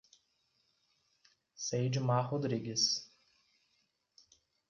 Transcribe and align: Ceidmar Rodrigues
Ceidmar 1.65 2.25
Rodrigues 2.31 3.13